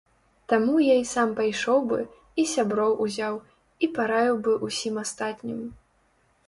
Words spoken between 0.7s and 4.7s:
я і сам пайшоў бы, і сяброў узяў і параіў бы